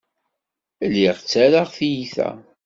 [0.87, 2.29] Lliɣ ttarraɣ tiyita.